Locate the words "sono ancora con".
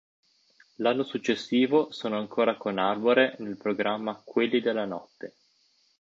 1.91-2.79